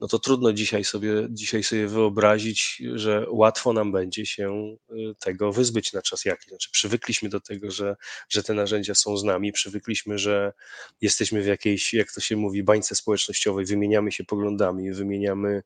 no 0.00 0.08
to 0.08 0.18
trudno 0.18 0.52
dzisiaj 0.52 0.84
sobie, 0.84 1.12
dzisiaj 1.30 1.62
sobie 1.62 1.86
wyobrazić, 1.86 2.82
że 2.94 3.26
łatwo 3.30 3.72
nam 3.72 3.92
będzie 3.92 4.26
się 4.26 4.76
y, 4.90 5.14
tego 5.20 5.52
wyzbyć 5.52 5.92
na 5.92 6.02
czas 6.02 6.24
jakiś. 6.24 6.48
Znaczy, 6.48 6.68
przywykliśmy 6.72 7.28
do 7.28 7.40
tego, 7.40 7.70
że, 7.70 7.96
że 8.28 8.42
te 8.42 8.54
narzędzia 8.54 8.94
są 8.94 9.16
z 9.16 9.24
nami, 9.24 9.52
przywykliśmy, 9.52 10.18
że 10.18 10.52
jesteśmy 11.00 11.42
w 11.42 11.46
jakiejś, 11.46 11.94
jak 11.94 12.12
to 12.12 12.20
się 12.20 12.36
mówi, 12.36 12.62
bańce 12.62 12.94
społecznościowej, 12.94 13.66
wymieniamy 13.66 14.12
się 14.12 14.24
poglądami, 14.24 14.92
wymieniamy 14.92 15.62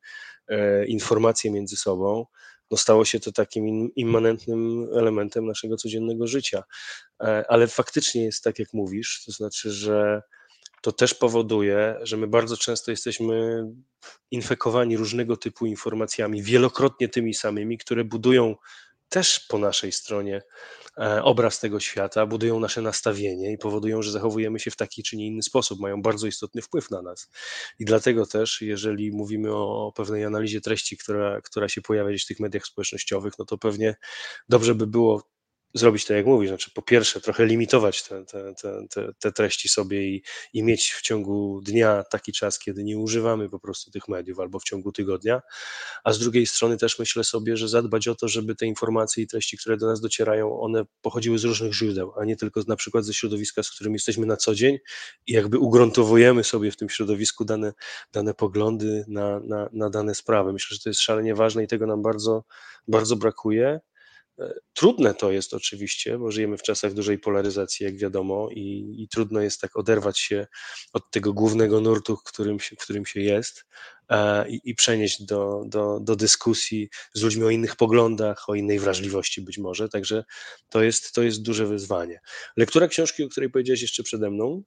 e, 0.48 0.86
informacje 0.86 1.50
między 1.50 1.76
sobą. 1.76 2.26
No 2.70 2.76
stało 2.76 3.04
się 3.04 3.20
to 3.20 3.32
takim 3.32 3.94
immanentnym 3.94 4.88
elementem 4.98 5.46
naszego 5.46 5.76
codziennego 5.76 6.26
życia. 6.26 6.62
E, 7.20 7.44
ale 7.48 7.66
faktycznie 7.66 8.24
jest 8.24 8.44
tak, 8.44 8.58
jak 8.58 8.68
mówisz, 8.72 9.22
to 9.26 9.32
znaczy, 9.32 9.70
że 9.72 10.22
to 10.84 10.92
też 10.92 11.14
powoduje, 11.14 11.96
że 12.02 12.16
my 12.16 12.26
bardzo 12.26 12.56
często 12.56 12.90
jesteśmy 12.90 13.66
infekowani 14.30 14.96
różnego 14.96 15.36
typu 15.36 15.66
informacjami, 15.66 16.42
wielokrotnie 16.42 17.08
tymi 17.08 17.34
samymi, 17.34 17.78
które 17.78 18.04
budują 18.04 18.56
też 19.08 19.40
po 19.40 19.58
naszej 19.58 19.92
stronie 19.92 20.42
e, 20.98 21.22
obraz 21.22 21.60
tego 21.60 21.80
świata, 21.80 22.26
budują 22.26 22.60
nasze 22.60 22.82
nastawienie 22.82 23.52
i 23.52 23.58
powodują, 23.58 24.02
że 24.02 24.10
zachowujemy 24.10 24.60
się 24.60 24.70
w 24.70 24.76
taki 24.76 25.02
czy 25.02 25.16
nie 25.16 25.26
inny 25.26 25.42
sposób, 25.42 25.80
mają 25.80 26.02
bardzo 26.02 26.26
istotny 26.26 26.62
wpływ 26.62 26.90
na 26.90 27.02
nas. 27.02 27.30
I 27.78 27.84
dlatego 27.84 28.26
też, 28.26 28.60
jeżeli 28.60 29.12
mówimy 29.12 29.54
o 29.54 29.92
pewnej 29.96 30.24
analizie 30.24 30.60
treści, 30.60 30.96
która, 30.96 31.40
która 31.40 31.68
się 31.68 31.82
pojawia 31.82 32.10
gdzieś 32.10 32.24
w 32.24 32.28
tych 32.28 32.40
mediach 32.40 32.66
społecznościowych, 32.66 33.32
no 33.38 33.44
to 33.44 33.58
pewnie 33.58 33.94
dobrze 34.48 34.74
by 34.74 34.86
było 34.86 35.33
zrobić 35.74 36.04
tak, 36.04 36.16
jak 36.16 36.26
mówisz, 36.26 36.48
znaczy 36.48 36.70
po 36.74 36.82
pierwsze 36.82 37.20
trochę 37.20 37.46
limitować 37.46 38.02
te, 38.02 38.24
te, 38.24 38.54
te, 38.90 39.12
te, 39.18 39.32
treści 39.32 39.68
sobie 39.68 40.08
i, 40.08 40.22
i 40.52 40.62
mieć 40.62 40.92
w 40.92 41.02
ciągu 41.02 41.60
dnia 41.64 42.04
taki 42.10 42.32
czas, 42.32 42.58
kiedy 42.58 42.84
nie 42.84 42.98
używamy 42.98 43.50
po 43.50 43.58
prostu 43.58 43.90
tych 43.90 44.08
mediów 44.08 44.40
albo 44.40 44.58
w 44.60 44.64
ciągu 44.64 44.92
tygodnia, 44.92 45.42
a 46.04 46.12
z 46.12 46.18
drugiej 46.18 46.46
strony 46.46 46.76
też 46.76 46.98
myślę 46.98 47.24
sobie, 47.24 47.56
że 47.56 47.68
zadbać 47.68 48.08
o 48.08 48.14
to, 48.14 48.28
żeby 48.28 48.54
te 48.54 48.66
informacje 48.66 49.24
i 49.24 49.26
treści, 49.26 49.58
które 49.58 49.76
do 49.76 49.86
nas 49.86 50.00
docierają, 50.00 50.60
one 50.60 50.84
pochodziły 51.02 51.38
z 51.38 51.44
różnych 51.44 51.74
źródeł, 51.74 52.12
a 52.20 52.24
nie 52.24 52.36
tylko 52.36 52.60
na 52.68 52.76
przykład 52.76 53.04
ze 53.04 53.14
środowiska, 53.14 53.62
z 53.62 53.70
którym 53.70 53.92
jesteśmy 53.92 54.26
na 54.26 54.36
co 54.36 54.54
dzień 54.54 54.78
i 55.26 55.32
jakby 55.32 55.58
ugruntowujemy 55.58 56.44
sobie 56.44 56.70
w 56.70 56.76
tym 56.76 56.88
środowisku 56.88 57.44
dane, 57.44 57.72
dane 58.12 58.34
poglądy 58.34 59.04
na, 59.08 59.40
na, 59.40 59.68
na 59.72 59.90
dane 59.90 60.14
sprawy. 60.14 60.52
Myślę, 60.52 60.74
że 60.74 60.82
to 60.82 60.90
jest 60.90 61.00
szalenie 61.00 61.34
ważne 61.34 61.64
i 61.64 61.66
tego 61.66 61.86
nam 61.86 62.02
bardzo, 62.02 62.44
bardzo 62.88 63.16
brakuje. 63.16 63.80
Trudne 64.72 65.14
to 65.14 65.32
jest 65.32 65.54
oczywiście, 65.54 66.18
bo 66.18 66.30
żyjemy 66.30 66.56
w 66.56 66.62
czasach 66.62 66.94
dużej 66.94 67.18
polaryzacji, 67.18 67.86
jak 67.86 67.96
wiadomo, 67.96 68.48
i, 68.50 68.94
i 68.98 69.08
trudno 69.08 69.40
jest 69.40 69.60
tak 69.60 69.76
oderwać 69.76 70.18
się 70.18 70.46
od 70.92 71.10
tego 71.10 71.32
głównego 71.32 71.80
nurtu, 71.80 72.16
w 72.16 72.22
którym 72.22 72.60
się, 72.60 72.76
którym 72.76 73.06
się 73.06 73.20
jest 73.20 73.66
e, 74.08 74.48
i, 74.48 74.60
i, 74.64 74.74
przenieść 74.74 75.22
do, 75.22 75.62
do, 75.66 76.00
do 76.00 76.16
dyskusji 76.16 76.88
z 77.14 77.22
ludźmi 77.22 77.44
o 77.44 77.50
innych 77.50 77.76
poglądach, 77.76 78.48
o 78.48 78.54
innej 78.54 78.78
wrażliwości 78.78 79.42
być 79.42 79.58
może. 79.58 79.88
Także 79.88 80.24
to 80.68 80.82
jest, 80.82 81.12
to 81.12 81.22
jest 81.22 81.42
duże 81.42 81.66
wyzwanie. 81.66 82.20
Lektura 82.56 82.88
książki, 82.88 83.24
o 83.24 83.28
której 83.28 83.50
powiedziałeś 83.50 83.82
jeszcze 83.82 84.02
przede 84.02 84.30
mną, 84.30 84.62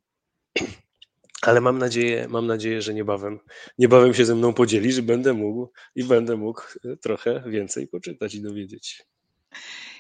ale 1.41 1.61
mam 1.61 1.77
nadzieję, 1.77 2.27
mam 2.29 2.47
nadzieję, 2.47 2.81
że 2.81 2.93
niebawem, 2.93 3.39
niebawem 3.77 4.13
się 4.13 4.25
ze 4.25 4.35
mną 4.35 4.53
podzieli, 4.53 4.91
że 4.93 5.01
będę 5.01 5.33
mógł 5.33 5.71
i 5.95 6.03
będę 6.03 6.37
mógł 6.37 6.61
trochę 7.01 7.43
więcej 7.47 7.87
poczytać 7.87 8.35
i 8.35 8.41
dowiedzieć 8.41 9.07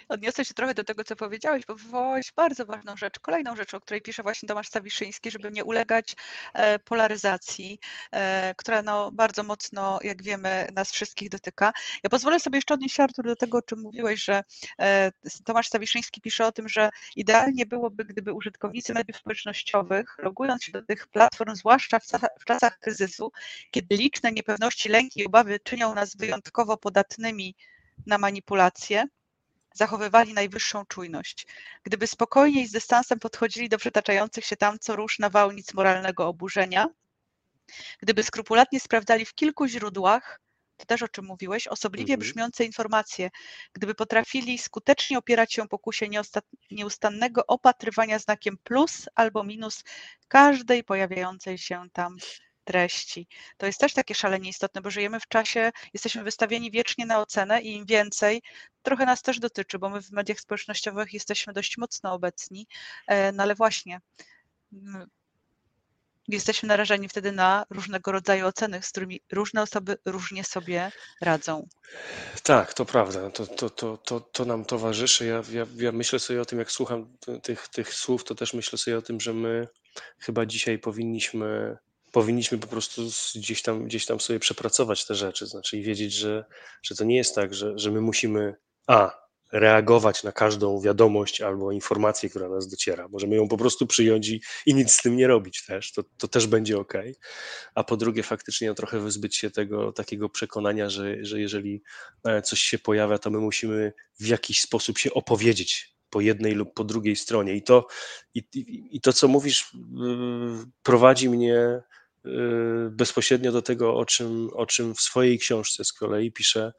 odniosę 0.09 0.45
się 0.45 0.53
trochę 0.53 0.73
do 0.73 0.83
tego, 0.83 1.03
co 1.03 1.15
powiedziałeś, 1.15 1.65
bo 1.65 1.75
wywołałeś 1.75 2.31
bardzo 2.35 2.65
ważną 2.65 2.97
rzecz. 2.97 3.19
Kolejną 3.19 3.55
rzecz, 3.55 3.73
o 3.73 3.79
której 3.79 4.01
pisze 4.01 4.23
właśnie 4.23 4.47
Tomasz 4.47 4.67
Stawiszyński, 4.67 5.31
żeby 5.31 5.51
nie 5.51 5.65
ulegać 5.65 6.15
e, 6.53 6.79
polaryzacji, 6.79 7.79
e, 8.11 8.53
która 8.57 8.81
no 8.81 9.11
bardzo 9.11 9.43
mocno, 9.43 9.99
jak 10.03 10.23
wiemy, 10.23 10.67
nas 10.73 10.91
wszystkich 10.91 11.29
dotyka. 11.29 11.73
Ja 12.03 12.09
pozwolę 12.09 12.39
sobie 12.39 12.57
jeszcze 12.57 12.73
odnieść 12.73 12.99
Artur, 12.99 13.25
do 13.25 13.35
tego, 13.35 13.57
o 13.57 13.61
czym 13.61 13.79
mówiłeś, 13.79 14.23
że 14.23 14.43
e, 14.79 15.11
Tomasz 15.45 15.67
Stawiszyński 15.67 16.21
pisze 16.21 16.45
o 16.45 16.51
tym, 16.51 16.69
że 16.69 16.89
idealnie 17.15 17.65
byłoby, 17.65 18.05
gdyby 18.05 18.33
użytkownicy 18.33 18.93
mediów 18.93 19.17
społecznościowych, 19.17 20.15
logując 20.19 20.63
się 20.63 20.71
do 20.71 20.81
tych 20.81 21.07
platform, 21.07 21.55
zwłaszcza 21.55 21.99
w 22.39 22.45
czasach 22.45 22.79
kryzysu, 22.79 23.31
kiedy 23.71 23.95
liczne 23.95 24.31
niepewności, 24.31 24.89
lęki 24.89 25.19
i 25.19 25.25
obawy 25.25 25.59
czynią 25.59 25.95
nas 25.95 26.15
wyjątkowo 26.15 26.77
podatnymi 26.77 27.55
na 28.05 28.17
manipulacje, 28.17 29.05
zachowywali 29.77 30.33
najwyższą 30.33 30.85
czujność. 30.85 31.47
Gdyby 31.83 32.07
spokojnie 32.07 32.61
i 32.61 32.67
z 32.67 32.71
dystansem 32.71 33.19
podchodzili 33.19 33.69
do 33.69 33.77
przytaczających 33.77 34.45
się 34.45 34.55
tam 34.55 34.79
co 34.79 34.95
rusz 34.95 35.19
nawałnic 35.19 35.73
moralnego 35.73 36.27
oburzenia, 36.27 36.87
gdyby 37.99 38.23
skrupulatnie 38.23 38.79
sprawdzali 38.79 39.25
w 39.25 39.33
kilku 39.33 39.67
źródłach, 39.67 40.39
to 40.77 40.85
też 40.85 41.03
o 41.03 41.07
czym 41.07 41.25
mówiłeś, 41.25 41.67
osobliwie 41.67 42.13
mhm. 42.13 42.19
brzmiące 42.19 42.65
informacje, 42.65 43.29
gdyby 43.73 43.95
potrafili 43.95 44.57
skutecznie 44.57 45.17
opierać 45.17 45.53
się 45.53 45.67
pokusie 45.67 46.07
nieustannego 46.71 47.45
opatrywania 47.47 48.19
znakiem 48.19 48.57
plus 48.63 49.05
albo 49.15 49.43
minus 49.43 49.83
każdej 50.27 50.83
pojawiającej 50.83 51.57
się 51.57 51.85
tam 51.93 52.17
treści. 52.67 53.27
To 53.57 53.65
jest 53.65 53.79
też 53.79 53.93
takie 53.93 54.15
szalenie 54.15 54.49
istotne, 54.49 54.81
bo 54.81 54.89
żyjemy 54.89 55.19
w 55.19 55.27
czasie, 55.27 55.71
jesteśmy 55.93 56.23
wystawieni 56.23 56.71
wiecznie 56.71 57.05
na 57.05 57.19
ocenę 57.19 57.61
i 57.61 57.75
im 57.75 57.85
więcej, 57.85 58.41
trochę 58.83 59.05
nas 59.05 59.21
też 59.21 59.39
dotyczy, 59.39 59.79
bo 59.79 59.89
my 59.89 60.01
w 60.01 60.11
mediach 60.11 60.39
społecznościowych 60.39 61.13
jesteśmy 61.13 61.53
dość 61.53 61.77
mocno 61.77 62.13
obecni, 62.13 62.67
e, 63.07 63.31
no 63.31 63.43
ale 63.43 63.55
właśnie 63.55 63.99
mm, 64.73 65.07
jesteśmy 66.27 66.67
narażeni 66.67 67.09
wtedy 67.09 67.31
na 67.31 67.65
różnego 67.69 68.11
rodzaju 68.11 68.47
oceny, 68.47 68.81
z 68.81 68.89
którymi 68.89 69.21
różne 69.31 69.61
osoby 69.61 69.97
różnie 70.05 70.43
sobie 70.43 70.91
radzą. 71.21 71.67
Tak, 72.43 72.73
to 72.73 72.85
prawda. 72.85 73.29
To, 73.29 73.47
to, 73.47 73.69
to, 73.69 73.97
to, 73.97 74.19
to 74.19 74.45
nam 74.45 74.65
towarzyszy. 74.65 75.25
Ja, 75.25 75.41
ja, 75.51 75.65
ja 75.75 75.91
myślę 75.91 76.19
sobie 76.19 76.41
o 76.41 76.45
tym, 76.45 76.59
jak 76.59 76.71
słucham 76.71 77.17
tych, 77.43 77.67
tych 77.67 77.93
słów, 77.93 78.23
to 78.23 78.35
też 78.35 78.53
myślę 78.53 78.77
sobie 78.77 78.97
o 78.97 79.01
tym, 79.01 79.19
że 79.19 79.33
my 79.33 79.67
chyba 80.19 80.45
dzisiaj 80.45 80.79
powinniśmy 80.79 81.77
powinniśmy 82.17 82.57
po 82.57 82.67
prostu 82.67 83.01
gdzieś 83.35 83.61
tam, 83.61 83.85
gdzieś 83.85 84.05
tam 84.05 84.19
sobie 84.19 84.39
przepracować 84.39 85.05
te 85.05 85.15
rzeczy, 85.15 85.47
znaczy 85.47 85.77
i 85.77 85.83
wiedzieć, 85.83 86.13
że, 86.13 86.45
że 86.83 86.95
to 86.95 87.03
nie 87.03 87.17
jest 87.17 87.35
tak, 87.35 87.53
że, 87.53 87.79
że 87.79 87.91
my 87.91 88.01
musimy 88.01 88.55
a 88.87 89.27
reagować 89.51 90.23
na 90.23 90.31
każdą 90.31 90.81
wiadomość 90.81 91.41
albo 91.41 91.71
informację, 91.71 92.29
która 92.29 92.49
nas 92.49 92.67
dociera. 92.67 93.07
Możemy 93.07 93.35
ją 93.35 93.47
po 93.47 93.57
prostu 93.57 93.87
przyjąć 93.87 94.29
i, 94.29 94.41
i 94.65 94.75
nic 94.75 94.91
z 94.91 95.01
tym 95.01 95.17
nie 95.17 95.27
robić 95.27 95.65
też. 95.65 95.91
To, 95.91 96.03
to 96.17 96.27
też 96.27 96.47
będzie 96.47 96.77
ok. 96.77 96.93
A 97.75 97.83
po 97.83 97.97
drugie, 97.97 98.23
faktycznie 98.23 98.73
trochę 98.73 98.99
wyzbyć 98.99 99.35
się 99.35 99.51
tego 99.51 99.91
takiego 99.91 100.29
przekonania, 100.29 100.89
że, 100.89 101.25
że 101.25 101.39
jeżeli 101.39 101.83
e, 102.25 102.41
coś 102.41 102.59
się 102.59 102.79
pojawia, 102.79 103.17
to 103.17 103.29
my 103.29 103.39
musimy 103.39 103.93
w 104.19 104.27
jakiś 104.27 104.61
sposób 104.61 104.97
się 104.97 105.13
opowiedzieć 105.13 105.97
po 106.09 106.21
jednej 106.21 106.53
lub 106.53 106.73
po 106.73 106.83
drugiej 106.83 107.15
stronie. 107.15 107.55
I 107.55 107.63
to, 107.63 107.87
i, 108.33 108.43
i 108.91 109.01
to 109.01 109.13
co 109.13 109.27
mówisz, 109.27 109.71
prowadzi 110.83 111.29
mnie 111.29 111.81
bezpośrednio 112.89 113.51
do 113.51 113.61
tego, 113.61 113.95
o 113.95 114.05
czym, 114.05 114.49
o 114.53 114.65
czym 114.65 114.95
w 114.95 115.01
swojej 115.01 115.39
książce 115.39 115.83
z 115.83 115.93
kolei 115.93 116.31
pisze, 116.31 116.73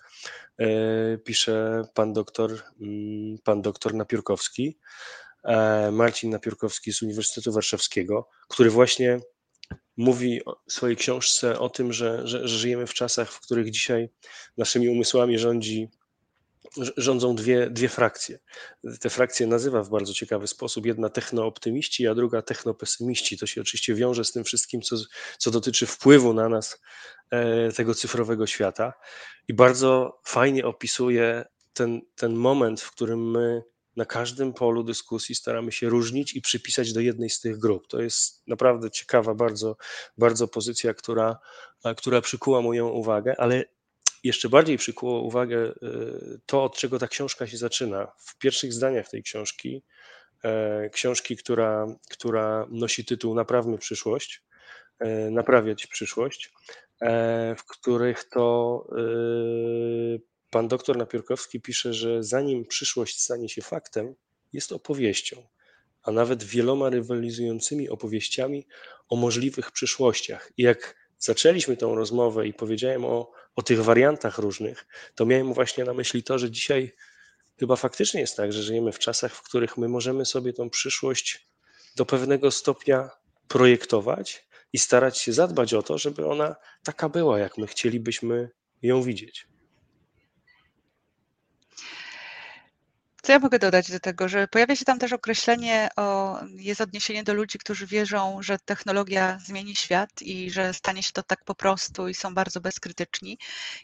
y, 0.61 1.18
pisze 1.25 1.83
pan 1.95 2.12
doktor, 2.12 2.62
mm, 2.80 3.38
pan 3.45 3.62
doktor 3.62 3.95
Napiórkowski, 3.95 4.78
e, 5.45 5.90
Marcin 5.90 6.30
Napiórkowski 6.30 6.92
z 6.92 7.02
Uniwersytetu 7.02 7.52
Warszawskiego, 7.52 8.28
który 8.49 8.71
właśnie 8.71 9.21
mówi 9.97 10.40
w 10.68 10.73
swojej 10.73 10.97
książce 10.97 11.59
o 11.59 11.68
tym, 11.68 11.92
że, 11.92 12.26
że, 12.26 12.49
że 12.49 12.59
żyjemy 12.59 12.87
w 12.87 12.95
czasach, 12.95 13.33
w 13.33 13.40
których 13.40 13.71
dzisiaj 13.71 14.09
naszymi 14.57 14.88
umysłami 14.88 15.38
rządzi 15.38 15.88
rządzą 16.97 17.37
dwie, 17.37 17.71
dwie 17.71 17.89
frakcje. 17.89 18.39
Te 19.01 19.11
frakcje 19.11 19.47
nazywa 19.47 19.83
w 19.83 19.91
bardzo 19.91 20.15
ciekawy 20.15 20.47
sposób. 20.47 20.87
Jedna 20.87 21.09
technooptymiści, 21.09 22.07
a 22.07 22.15
druga 22.15 22.43
technopesymiści. 22.43 23.39
To 23.39 23.47
się 23.47 23.61
oczywiście 23.61 23.95
wiąże 23.95 24.25
z 24.25 24.33
tym 24.33 24.45
wszystkim, 24.45 24.83
co, 24.83 24.97
co 25.39 25.51
dotyczy 25.51 25.87
wpływu 25.87 26.35
na 26.35 26.49
nas 26.49 26.81
e, 27.31 27.73
tego 27.73 27.95
cyfrowego 27.95 28.47
świata. 28.47 28.93
I 29.49 29.55
bardzo 29.55 30.21
fajnie 30.25 30.67
opisuje 30.67 31.45
ten, 31.73 32.01
ten 32.15 32.35
moment, 32.35 32.81
w 32.81 32.91
którym 32.91 33.31
my 33.31 33.63
na 33.97 34.05
każdym 34.05 34.53
polu 34.53 34.85
dyskusji 34.85 35.35
staramy 35.35 35.73
się 35.73 35.89
różnić 35.89 36.35
i 36.35 36.41
przypisać 36.41 36.93
do 36.93 37.01
jednej 37.01 37.31
z 37.31 37.41
tych 37.41 37.59
grup. 37.59 37.89
To 37.89 38.01
jest 38.01 38.43
naprawdę 38.47 38.91
ciekawa 38.91 39.35
bardzo, 39.35 39.77
bardzo 40.19 40.49
pozycja, 40.49 40.95
która, 40.95 41.39
która 41.97 42.21
przykuła 42.21 42.63
moją 42.63 42.89
uwagę, 42.89 43.41
ale 43.41 43.65
jeszcze 44.25 44.49
bardziej 44.49 44.79
przykuło 44.79 45.23
uwagę 45.23 45.59
e, 45.59 45.73
to, 46.47 46.65
od 46.65 46.77
czego 46.77 46.99
ta 46.99 47.09
książka 47.09 47.47
się 47.47 47.57
zaczyna. 47.57 48.13
W 48.19 48.39
pierwszych 48.39 48.73
zdaniach 48.73 49.09
tej 49.09 49.23
książki, 49.23 49.83
e, 50.45 50.91
książki, 50.91 51.37
która, 51.37 51.87
która 52.11 52.67
nosi 52.71 53.05
tytuł 53.05 53.35
Naprawmy 53.35 53.79
przyszłość, 53.79 54.43
naprawiać 55.31 55.87
przyszłość, 55.87 56.53
w 57.59 57.65
których 57.69 58.25
to 58.25 58.87
pan 60.51 60.69
doktor 60.69 60.97
Napiórkowski 60.97 61.61
pisze, 61.61 61.95
że 61.95 62.23
zanim 62.23 62.67
przyszłość 62.67 63.23
stanie 63.23 63.49
się 63.49 63.63
faktem, 63.63 64.15
jest 64.53 64.73
opowieścią, 64.73 65.47
a 66.03 66.11
nawet 66.11 66.45
wieloma 66.45 66.91
rywalizującymi 66.91 67.89
opowieściami 67.89 68.67
o 69.09 69.17
możliwych 69.17 69.73
przyszłościach. 69.73 70.53
I 70.57 70.63
jak 70.63 70.97
zaczęliśmy 71.19 71.77
tą 71.77 71.95
rozmowę 71.95 72.47
i 72.47 72.55
powiedziałem 72.55 73.05
o, 73.05 73.31
o 73.59 73.62
tych 73.62 73.85
wariantach 73.85 74.38
różnych, 74.38 74.87
to 75.15 75.27
miałem 75.27 75.55
właśnie 75.55 75.85
na 75.85 75.95
myśli 75.95 76.23
to, 76.23 76.38
że 76.38 76.50
dzisiaj 76.50 76.93
chyba 77.59 77.77
faktycznie 77.77 78.21
jest 78.21 78.37
tak, 78.37 78.53
że 78.53 78.62
żyjemy 78.62 78.93
w 78.93 78.99
czasach, 78.99 79.35
w 79.35 79.43
których 79.43 79.77
my 79.77 79.88
możemy 79.88 80.27
sobie 80.27 80.53
tą 80.53 80.71
przyszłość 80.71 81.49
do 81.97 82.07
pewnego 82.07 82.50
stopnia 82.50 83.11
projektować 83.49 84.49
i 84.73 84.79
starać 84.79 85.19
się 85.19 85.33
zadbać 85.33 85.75
o 85.75 85.83
to, 85.83 85.99
żeby 85.99 86.27
ona 86.27 86.57
taka 86.85 87.09
była, 87.09 87.38
jak 87.38 87.59
my 87.59 87.67
chcielibyśmy 87.67 88.50
ją 88.83 89.03
widzieć. 89.03 89.47
Co 93.29 93.33
ja 93.33 93.39
mogę 93.39 93.59
dodać 93.59 93.91
do 93.91 94.01
tego, 94.01 94.29
że 94.29 94.49
pojawia 94.49 94.77
się 94.77 94.85
tam 94.85 94.99
też 94.99 95.13
określenie, 95.13 95.89
o, 95.97 96.39
jest 96.57 96.81
odniesienie 96.81 97.25
do 97.25 97.35
ludzi, 97.35 97.59
którzy 97.59 97.87
wierzą, 97.87 98.39
że 98.43 98.59
technologia 98.59 99.39
zmieni 99.47 99.77
świat 99.77 100.23
i 100.23 100.51
że 100.51 100.75
stanie 100.75 101.03
się 101.03 101.13
to 101.13 101.23
tak 101.23 101.45
po 101.45 101.55
prostu 101.55 102.09
i 102.09 102.15
są 102.15 102.35
bardzo 102.35 102.61
bezkrytyczni. 102.61 103.39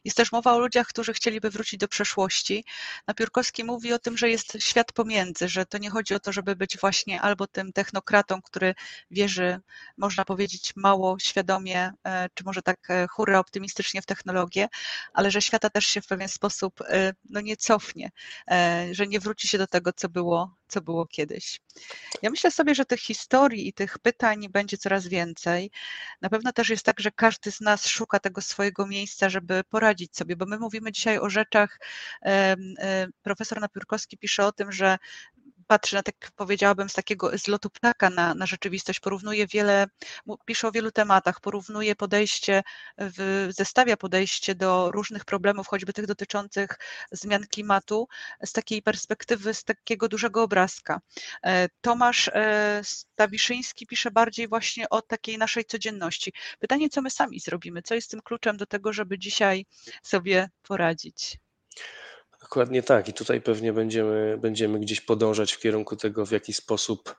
Jest 0.05 0.17
też 0.17 0.33
mowa 0.33 0.53
o 0.53 0.59
ludziach, 0.59 0.87
którzy 0.87 1.13
chcieliby 1.13 1.51
wrócić 1.51 1.81
do 1.81 1.89
przeszłości. 1.89 2.65
Napiórkowski 3.07 3.65
mówi 3.65 3.93
o 3.93 3.99
tym, 3.99 4.19
że 4.19 4.31
jest 4.31 4.57
świat 4.61 4.93
pomiędzy, 4.93 5.49
że 5.49 5.67
to 5.67 5.79
nie 5.79 5.91
chodzi 5.91 6.15
o 6.15 6.21
to, 6.21 6.33
żeby 6.33 6.57
być 6.57 6.79
właśnie 6.79 7.21
albo 7.21 7.47
tym 7.47 7.73
technokratą, 7.73 8.43
który 8.43 8.75
wierzy, 9.11 9.61
można 9.99 10.25
powiedzieć, 10.25 10.73
mało 10.77 11.19
świadomie, 11.19 11.93
e, 12.05 12.29
czy 12.35 12.45
może 12.45 12.63
tak 12.63 12.91
e, 12.91 13.07
hurra 13.11 13.39
optymistycznie 13.39 14.03
w 14.03 14.07
technologię, 14.07 14.69
ale 15.13 15.31
że 15.31 15.43
świata 15.43 15.71
też 15.71 15.87
się 15.87 16.01
w 16.01 16.07
pewien 16.07 16.29
sposób 16.29 16.81
e, 16.81 17.13
no, 17.31 17.41
nie 17.41 17.57
cofnie, 17.57 18.11
że 18.93 19.07
nie 19.07 19.21
wróci 19.21 19.34
wróci 19.35 19.49
się 19.49 19.59
do 19.59 19.67
tego, 19.67 19.93
co 19.93 20.09
było, 20.09 20.57
co 20.69 20.81
było 20.81 21.07
kiedyś. 21.07 21.61
Ja 22.23 22.31
myślę 22.31 22.51
sobie, 22.51 22.75
że 22.75 22.85
tych 22.85 23.01
historii 23.01 23.69
i 23.69 23.73
tych 23.73 23.99
pytań 23.99 24.49
będzie 24.49 24.79
coraz 24.79 25.07
więcej. 25.07 25.71
Na 26.21 26.29
pewno 26.29 26.53
też 26.53 26.69
jest 26.69 26.85
tak, 26.85 27.01
że 27.01 27.11
każdy 27.11 27.53
z 27.53 27.61
nas 27.61 27.87
szuka 27.87 28.19
tego 28.19 28.41
swojego 28.41 28.87
miejsca, 28.87 29.29
żeby 29.29 29.65
poradzić 29.65 30.17
sobie, 30.17 30.37
bo 30.37 30.47
my 30.47 30.59
mówimy 30.59 30.93
dzisiaj 30.93 31.19
o 31.19 31.31
rzeczach. 31.31 31.81
Profesor 33.23 33.61
Napiórkowski 33.61 34.19
pisze 34.19 34.47
o 34.47 34.53
tym, 34.53 34.73
że 34.73 34.99
patrzy 35.67 35.95
na, 35.97 36.03
tak 36.03 36.31
powiedziałabym, 36.37 36.89
z 36.89 36.93
takiego 36.93 37.39
zlotu 37.39 37.71
ptaka 37.71 38.11
na, 38.11 38.35
na 38.35 38.47
rzeczywistość, 38.47 39.01
porównuje 39.01 39.47
wiele, 39.47 39.87
pisze 40.45 40.69
o 40.69 40.73
wielu 40.73 40.91
tematach, 40.91 41.41
porównuje 41.41 41.97
podejście, 41.97 42.63
w, 42.99 43.49
zestawia 43.51 43.97
podejście 43.97 44.55
do 44.55 44.91
różnych 44.91 45.25
problemów, 45.25 45.69
choćby 45.69 45.93
tych 45.93 46.07
dotyczących 46.07 46.79
zmian 47.13 47.47
klimatu, 47.47 48.09
z 48.45 48.53
takiej 48.53 48.83
perspektywy, 48.83 49.55
z 49.55 49.65
takiego 49.65 50.09
dużego 50.09 50.43
obrazka. 50.43 51.01
E, 51.45 51.69
Tomasz 51.81 52.29
e, 52.29 52.81
Stawiszyński 52.85 53.87
pisze 53.87 54.11
bardziej 54.11 54.49
właśnie 54.49 54.89
o 54.89 55.03
takiej 55.03 55.39
naszej 55.39 55.65
codzienności. 55.65 56.33
Pytanie, 56.59 56.89
co 56.89 57.03
my 57.03 57.11
sami 57.11 57.41
zrobimy, 57.41 57.83
co 57.83 57.95
jest 57.95 58.11
tym 58.11 58.21
kluczem 58.23 58.57
do 58.57 58.67
tego, 58.67 58.93
żeby 58.93 59.19
dzisiaj 59.19 59.67
sobie 60.03 60.51
poradzić? 60.63 61.39
Dokładnie 62.55 62.83
tak. 62.83 63.09
I 63.09 63.13
tutaj 63.13 63.41
pewnie 63.41 63.73
będziemy, 63.73 64.39
będziemy 64.39 64.81
gdzieś 64.81 65.01
podążać 65.01 65.53
w 65.53 65.59
kierunku 65.59 65.97
tego, 65.97 66.27
w 66.27 66.31
jaki 66.31 66.53
sposób 66.53 67.17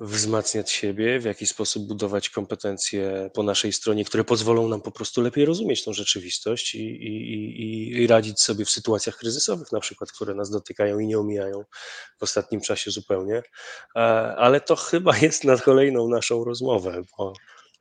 wzmacniać 0.00 0.70
siebie, 0.70 1.20
w 1.20 1.24
jaki 1.24 1.46
sposób 1.46 1.86
budować 1.86 2.30
kompetencje 2.30 3.30
po 3.34 3.42
naszej 3.42 3.72
stronie, 3.72 4.04
które 4.04 4.24
pozwolą 4.24 4.68
nam 4.68 4.80
po 4.80 4.90
prostu 4.90 5.22
lepiej 5.22 5.44
rozumieć 5.44 5.84
tą 5.84 5.92
rzeczywistość 5.92 6.74
i, 6.74 6.78
i, 6.78 7.62
i, 7.62 8.02
i 8.02 8.06
radzić 8.06 8.40
sobie 8.40 8.64
w 8.64 8.70
sytuacjach 8.70 9.16
kryzysowych, 9.16 9.72
na 9.72 9.80
przykład, 9.80 10.12
które 10.12 10.34
nas 10.34 10.50
dotykają 10.50 10.98
i 10.98 11.06
nie 11.06 11.18
omijają 11.18 11.64
w 12.18 12.22
ostatnim 12.22 12.60
czasie 12.60 12.90
zupełnie. 12.90 13.42
Ale 14.36 14.60
to 14.60 14.76
chyba 14.76 15.16
jest 15.16 15.44
na 15.44 15.56
kolejną 15.56 16.08
naszą 16.08 16.44
rozmowę, 16.44 17.02
bo, 17.18 17.32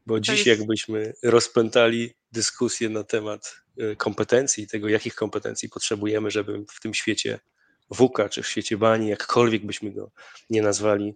bo 0.05 0.19
dziś 0.19 0.45
jakbyśmy 0.45 1.13
rozpętali 1.23 2.13
dyskusję 2.31 2.89
na 2.89 3.03
temat 3.03 3.64
Y, 3.81 3.95
kompetencji, 3.95 4.67
tego 4.67 4.89
jakich 4.89 5.15
kompetencji 5.15 5.69
potrzebujemy, 5.69 6.31
żeby 6.31 6.65
w 6.69 6.79
tym 6.79 6.93
świecie 6.93 7.39
WUKA 7.89 8.29
czy 8.29 8.43
w 8.43 8.47
świecie 8.47 8.77
bani, 8.77 9.07
jakkolwiek 9.07 9.65
byśmy 9.65 9.91
go 9.91 10.11
nie 10.49 10.61
nazwali, 10.61 11.15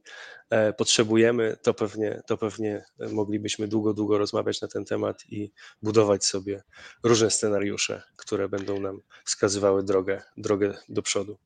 e, 0.49 0.73
potrzebujemy, 0.73 1.57
to 1.63 1.73
pewnie, 1.73 2.21
to 2.27 2.37
pewnie 2.37 2.85
moglibyśmy 3.11 3.67
długo, 3.67 3.93
długo 3.93 4.17
rozmawiać 4.17 4.61
na 4.61 4.67
ten 4.67 4.85
temat 4.85 5.23
i 5.29 5.51
budować 5.81 6.25
sobie 6.25 6.63
różne 7.03 7.31
scenariusze, 7.31 8.03
które 8.15 8.49
będą 8.49 8.79
nam 8.79 9.01
wskazywały 9.25 9.83
drogę, 9.83 10.21
drogę 10.37 10.77
do 10.89 11.01
przodu. 11.01 11.37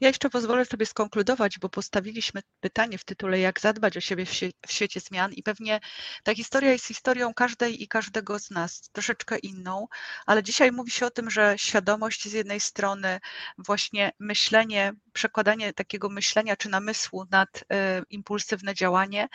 Ja 0.00 0.08
jeszcze 0.08 0.30
pozwolę 0.30 0.64
sobie 0.64 0.86
skonkludować, 0.86 1.58
bo 1.58 1.68
postawiliśmy 1.68 2.40
pytanie 2.60 2.98
w 2.98 3.04
tytule, 3.04 3.38
jak 3.40 3.60
zadbać 3.60 3.96
o 3.96 4.00
siebie 4.00 4.26
w, 4.26 4.72
świecie 4.72 5.00
zmian, 5.00 5.32
i 5.32 5.42
pewnie 5.42 5.80
ta 6.22 6.34
historia 6.34 6.72
jest 6.72 6.86
historią 6.86 7.34
każdej 7.34 7.82
i 7.82 7.88
każdego 7.88 8.38
z 8.38 8.50
nas, 8.50 8.90
troszeczkę 8.92 9.38
inną, 9.38 9.86
ale 10.26 10.42
dzisiaj 10.42 10.72
mówi 10.72 10.90
się 10.90 11.06
o 11.06 11.10
tym, 11.10 11.30
że 11.30 11.54
świadomość 11.58 12.28
z 12.28 12.32
jednej 12.32 12.60
strony, 12.60 13.20
właśnie 13.58 14.12
myślenie, 14.18 14.92
przekładanie 15.12 15.72
takiego 15.72 16.08
myślenia 16.08 16.56
czy 16.56 16.68
namysłu 16.68 17.24
nad 17.30 17.56
y, 17.56 17.64
impulsywne 18.10 18.74
działanie, 18.74 19.28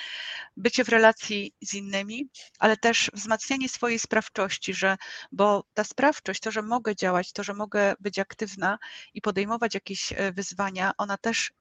bycie 0.57 0.83
w 0.83 0.89
relacji 0.89 1.53
z 1.61 1.73
innymi, 1.73 2.29
ale 2.59 2.77
też 2.77 3.11
wzmacnianie 3.13 3.69
swojej 3.69 3.99
sprawczości, 3.99 4.73
że, 4.73 4.97
bo 5.31 5.63
ta 5.73 5.83
sprawczość, 5.83 6.39
to, 6.39 6.51
że 6.51 6.61
mogę 6.61 6.95
działać, 6.95 7.31
to, 7.33 7.43
że 7.43 7.53
mogę 7.53 7.93
być 7.99 8.19
aktywna 8.19 8.77
i 9.13 9.21
podejmować 9.21 9.73
jakieś 9.73 10.13
wyzwania, 10.35 10.91
ona 10.97 11.17
też 11.17 11.51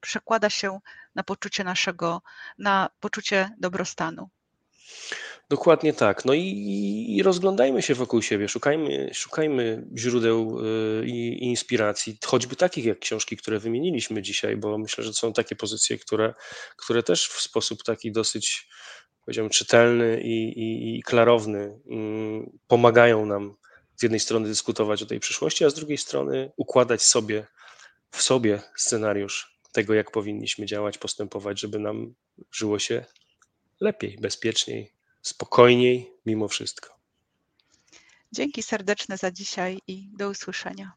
przekłada 0.00 0.50
się 0.50 0.80
na 1.14 1.22
poczucie 1.22 1.64
naszego, 1.64 2.22
na 2.58 2.88
poczucie 3.00 3.50
dobrostanu. 3.58 4.28
Dokładnie 5.48 5.92
tak. 5.92 6.24
No 6.24 6.34
i, 6.34 7.06
i, 7.08 7.22
rozglądajmy 7.22 7.82
się 7.82 7.94
wokół 7.94 8.22
siebie, 8.22 8.48
szukajmy, 8.48 9.10
szukajmy 9.14 9.86
źródeł 9.96 10.58
e, 10.58 11.06
i 11.06 11.44
inspiracji, 11.44 12.18
choćby 12.26 12.56
takich 12.56 12.84
jak 12.84 12.98
książki, 12.98 13.36
które 13.36 13.58
wymieniliśmy 13.58 14.22
dzisiaj, 14.22 14.56
bo 14.56 14.78
myślę, 14.78 15.04
że 15.04 15.12
są 15.12 15.32
takie 15.32 15.56
pozycje, 15.56 15.98
które, 15.98 16.34
które 16.76 17.02
też 17.02 17.28
w 17.28 17.40
sposób 17.40 17.82
taki 17.82 18.12
dosyć, 18.12 18.68
powiedziałbym, 19.24 19.50
czytelny 19.50 20.20
i, 20.20 20.58
i, 20.58 20.98
i 20.98 21.02
klarowny 21.02 21.78
mm, 21.90 22.58
pomagają 22.66 23.26
nam 23.26 23.56
z 23.96 24.02
jednej 24.02 24.20
strony 24.20 24.48
dyskutować 24.48 25.02
o 25.02 25.06
tej 25.06 25.20
przyszłości, 25.20 25.64
a 25.64 25.70
z 25.70 25.74
drugiej 25.74 25.98
strony 25.98 26.52
układać 26.56 27.02
sobie 27.02 27.46
w 28.12 28.22
sobie 28.22 28.62
scenariusz 28.76 29.58
tego, 29.72 29.94
jak 29.94 30.10
powinniśmy 30.10 30.66
działać, 30.66 30.98
postępować, 30.98 31.60
żeby 31.60 31.78
nam 31.78 32.14
żyło 32.52 32.78
się 32.78 33.04
lepiej, 33.80 34.18
bezpieczniej, 34.20 34.92
spokojniej 35.22 36.12
mimo 36.26 36.48
wszystko. 36.48 36.98
Dzięki 38.32 38.62
serdeczne 38.62 39.16
za 39.16 39.30
dzisiaj 39.30 39.78
i 39.86 40.08
do 40.16 40.28
usłyszenia. 40.30 40.92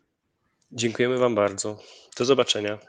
Dziękujemy 0.72 1.18
Wam 1.18 1.36
bardzo. 1.36 1.80
Do 2.18 2.26
zobaczenia. 2.26 2.80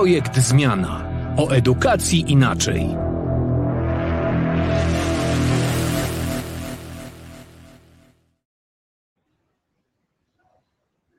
Projekt 0.00 0.38
Zmiana 0.38 1.04
o 1.36 1.50
edukacji 1.50 2.32
inaczej. 2.32 3.09